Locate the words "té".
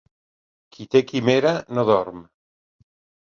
0.95-1.01